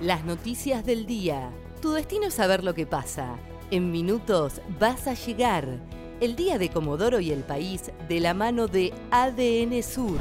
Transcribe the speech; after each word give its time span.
Las 0.00 0.24
noticias 0.24 0.86
del 0.86 1.06
día. 1.06 1.50
Tu 1.82 1.90
destino 1.90 2.26
es 2.26 2.34
saber 2.34 2.62
lo 2.62 2.72
que 2.72 2.86
pasa. 2.86 3.34
En 3.72 3.90
minutos 3.90 4.60
vas 4.78 5.08
a 5.08 5.14
llegar. 5.14 5.66
El 6.20 6.36
día 6.36 6.56
de 6.56 6.68
Comodoro 6.68 7.18
y 7.18 7.32
el 7.32 7.42
país 7.42 7.90
de 8.08 8.20
la 8.20 8.32
mano 8.32 8.68
de 8.68 8.92
ADN 9.10 9.82
Sur. 9.82 10.16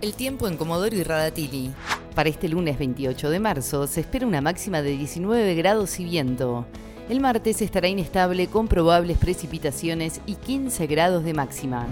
El 0.00 0.14
tiempo 0.14 0.46
en 0.46 0.56
Comodoro 0.56 0.94
y 0.94 1.02
Radatili. 1.02 1.72
Para 2.14 2.28
este 2.28 2.48
lunes 2.48 2.78
28 2.78 3.28
de 3.30 3.40
marzo 3.40 3.88
se 3.88 4.02
espera 4.02 4.28
una 4.28 4.40
máxima 4.40 4.80
de 4.80 4.96
19 4.96 5.56
grados 5.56 5.98
y 5.98 6.04
viento. 6.04 6.64
El 7.08 7.18
martes 7.18 7.60
estará 7.62 7.88
inestable 7.88 8.46
con 8.46 8.68
probables 8.68 9.18
precipitaciones 9.18 10.20
y 10.26 10.36
15 10.36 10.86
grados 10.86 11.24
de 11.24 11.34
máxima. 11.34 11.88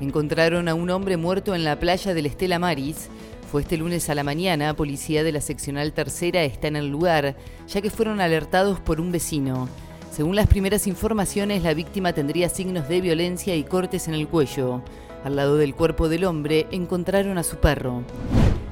Encontraron 0.00 0.68
a 0.68 0.74
un 0.74 0.90
hombre 0.90 1.16
muerto 1.16 1.56
en 1.56 1.64
la 1.64 1.80
playa 1.80 2.14
del 2.14 2.26
Estela 2.26 2.60
Maris. 2.60 3.08
Fue 3.52 3.60
este 3.60 3.76
lunes 3.76 4.08
a 4.08 4.14
la 4.14 4.24
mañana, 4.24 4.72
policía 4.72 5.22
de 5.22 5.30
la 5.30 5.42
seccional 5.42 5.92
tercera 5.92 6.42
está 6.42 6.68
en 6.68 6.76
el 6.76 6.88
lugar, 6.88 7.36
ya 7.68 7.82
que 7.82 7.90
fueron 7.90 8.22
alertados 8.22 8.80
por 8.80 8.98
un 8.98 9.12
vecino. 9.12 9.68
Según 10.10 10.36
las 10.36 10.46
primeras 10.46 10.86
informaciones, 10.86 11.62
la 11.62 11.74
víctima 11.74 12.14
tendría 12.14 12.48
signos 12.48 12.88
de 12.88 13.02
violencia 13.02 13.54
y 13.54 13.64
cortes 13.64 14.08
en 14.08 14.14
el 14.14 14.26
cuello. 14.26 14.80
Al 15.22 15.36
lado 15.36 15.58
del 15.58 15.74
cuerpo 15.74 16.08
del 16.08 16.24
hombre 16.24 16.66
encontraron 16.70 17.36
a 17.36 17.42
su 17.42 17.56
perro. 17.56 18.04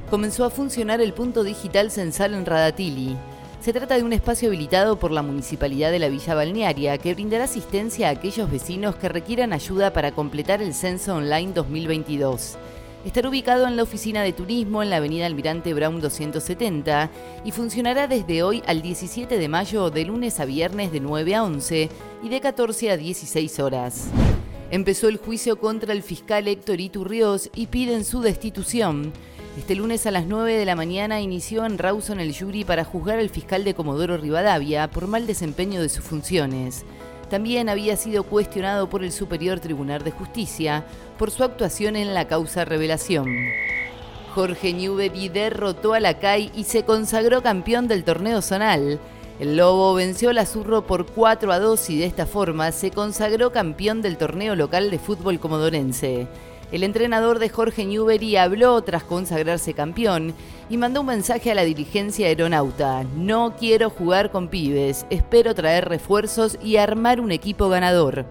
Comenzó 0.09 0.45
a 0.45 0.49
funcionar 0.49 0.99
el 0.99 1.13
punto 1.13 1.43
digital 1.43 1.91
censal 1.91 2.33
en 2.33 2.47
Radatili. 2.47 3.15
Se 3.59 3.73
trata 3.73 3.97
de 3.97 4.03
un 4.03 4.13
espacio 4.13 4.47
habilitado 4.47 4.97
por 4.97 5.11
la 5.11 5.21
Municipalidad 5.21 5.91
de 5.91 5.99
la 5.99 6.09
Villa 6.09 6.33
Balnearia 6.33 6.97
que 6.97 7.13
brindará 7.13 7.43
asistencia 7.43 8.07
a 8.07 8.13
aquellos 8.13 8.49
vecinos 8.49 8.95
que 8.95 9.09
requieran 9.09 9.53
ayuda 9.53 9.93
para 9.93 10.11
completar 10.11 10.59
el 10.59 10.73
censo 10.73 11.17
online 11.17 11.53
2022. 11.53 12.57
Estará 13.05 13.29
ubicado 13.29 13.67
en 13.67 13.75
la 13.75 13.83
oficina 13.83 14.21
de 14.21 14.31
turismo 14.31 14.83
en 14.83 14.91
la 14.91 14.97
avenida 14.97 15.25
Almirante 15.25 15.73
Brown 15.73 15.99
270 15.99 17.09
y 17.43 17.51
funcionará 17.51 18.07
desde 18.07 18.43
hoy 18.43 18.61
al 18.67 18.83
17 18.83 19.39
de 19.39 19.47
mayo 19.47 19.89
de 19.89 20.05
lunes 20.05 20.39
a 20.39 20.45
viernes 20.45 20.91
de 20.91 20.99
9 20.99 21.33
a 21.33 21.43
11 21.43 21.89
y 22.21 22.29
de 22.29 22.39
14 22.39 22.91
a 22.91 22.97
16 22.97 23.59
horas. 23.59 24.07
Empezó 24.69 25.07
el 25.07 25.17
juicio 25.17 25.57
contra 25.57 25.93
el 25.93 26.03
fiscal 26.03 26.47
Héctor 26.47 26.79
Iturrios 26.79 27.49
y 27.55 27.67
piden 27.67 28.05
su 28.05 28.21
destitución. 28.21 29.11
Este 29.57 29.73
lunes 29.73 30.05
a 30.05 30.11
las 30.11 30.27
9 30.27 30.53
de 30.53 30.65
la 30.65 30.75
mañana 30.75 31.21
inició 31.21 31.65
en 31.65 31.79
Rawson 31.79 32.19
el 32.19 32.37
jury 32.37 32.65
para 32.65 32.85
juzgar 32.85 33.17
al 33.17 33.29
fiscal 33.29 33.63
de 33.63 33.73
Comodoro 33.73 34.15
Rivadavia 34.15 34.91
por 34.91 35.07
mal 35.07 35.25
desempeño 35.25 35.81
de 35.81 35.89
sus 35.89 36.05
funciones. 36.05 36.85
También 37.31 37.69
había 37.69 37.95
sido 37.95 38.23
cuestionado 38.23 38.89
por 38.89 39.05
el 39.05 39.13
Superior 39.13 39.61
Tribunal 39.61 40.03
de 40.03 40.11
Justicia 40.11 40.83
por 41.17 41.31
su 41.31 41.45
actuación 41.45 41.95
en 41.95 42.13
la 42.13 42.27
causa 42.27 42.65
revelación. 42.65 43.25
Jorge 44.35 44.73
Newbery 44.73 45.29
derrotó 45.29 45.93
a 45.93 46.01
la 46.01 46.19
CAI 46.19 46.51
y 46.53 46.65
se 46.65 46.83
consagró 46.83 47.41
campeón 47.41 47.87
del 47.87 48.03
torneo 48.03 48.41
zonal. 48.41 48.99
El 49.39 49.55
Lobo 49.55 49.93
venció 49.93 50.29
al 50.29 50.39
Azurro 50.39 50.85
por 50.85 51.05
4 51.05 51.53
a 51.53 51.59
2 51.59 51.89
y 51.91 51.99
de 51.99 52.05
esta 52.05 52.25
forma 52.25 52.73
se 52.73 52.91
consagró 52.91 53.53
campeón 53.53 54.01
del 54.01 54.17
torneo 54.17 54.57
local 54.57 54.91
de 54.91 54.99
fútbol 54.99 55.39
comodorense. 55.39 56.27
El 56.71 56.83
entrenador 56.83 57.39
de 57.39 57.49
Jorge 57.49 57.85
Newbery 57.85 58.37
habló 58.37 58.81
tras 58.81 59.03
consagrarse 59.03 59.73
campeón 59.73 60.33
y 60.69 60.77
mandó 60.77 61.01
un 61.01 61.07
mensaje 61.07 61.51
a 61.51 61.55
la 61.55 61.65
dirigencia 61.65 62.27
aeronauta. 62.27 63.03
No 63.17 63.55
quiero 63.59 63.89
jugar 63.89 64.31
con 64.31 64.47
pibes, 64.47 65.05
espero 65.09 65.53
traer 65.53 65.89
refuerzos 65.89 66.57
y 66.63 66.77
armar 66.77 67.19
un 67.19 67.33
equipo 67.33 67.67
ganador. 67.67 68.25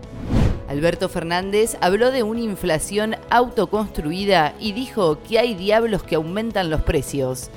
Alberto 0.68 1.10
Fernández 1.10 1.76
habló 1.82 2.10
de 2.10 2.22
una 2.22 2.40
inflación 2.40 3.16
autoconstruida 3.28 4.54
y 4.58 4.72
dijo 4.72 5.18
que 5.28 5.38
hay 5.38 5.54
diablos 5.54 6.02
que 6.02 6.14
aumentan 6.14 6.70
los 6.70 6.80
precios. 6.80 7.50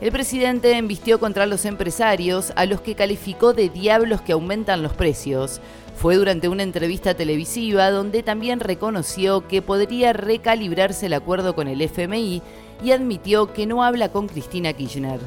El 0.00 0.12
presidente 0.12 0.76
embistió 0.76 1.18
contra 1.18 1.44
los 1.46 1.64
empresarios, 1.64 2.52
a 2.54 2.66
los 2.66 2.80
que 2.80 2.94
calificó 2.94 3.52
de 3.52 3.68
diablos 3.68 4.20
que 4.20 4.30
aumentan 4.30 4.80
los 4.80 4.92
precios. 4.92 5.60
Fue 5.96 6.14
durante 6.14 6.48
una 6.48 6.62
entrevista 6.62 7.14
televisiva 7.14 7.90
donde 7.90 8.22
también 8.22 8.60
reconoció 8.60 9.48
que 9.48 9.60
podría 9.60 10.12
recalibrarse 10.12 11.06
el 11.06 11.14
acuerdo 11.14 11.56
con 11.56 11.66
el 11.66 11.82
FMI 11.82 12.42
y 12.84 12.92
admitió 12.92 13.52
que 13.52 13.66
no 13.66 13.82
habla 13.82 14.10
con 14.10 14.28
Cristina 14.28 14.72
Kirchner. 14.72 15.18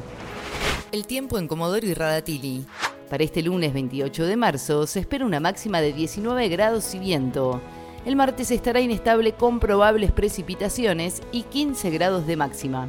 El 0.90 1.06
tiempo 1.06 1.38
en 1.38 1.48
Comodoro 1.48 1.86
y 1.86 1.92
Radatili. 1.92 2.64
Para 3.10 3.24
este 3.24 3.42
lunes 3.42 3.74
28 3.74 4.24
de 4.24 4.36
marzo 4.36 4.86
se 4.86 5.00
espera 5.00 5.26
una 5.26 5.38
máxima 5.38 5.82
de 5.82 5.92
19 5.92 6.48
grados 6.48 6.94
y 6.94 6.98
viento. 6.98 7.60
El 8.06 8.16
martes 8.16 8.50
estará 8.50 8.80
inestable 8.80 9.32
con 9.32 9.60
probables 9.60 10.12
precipitaciones 10.12 11.20
y 11.30 11.42
15 11.42 11.90
grados 11.90 12.26
de 12.26 12.36
máxima. 12.36 12.88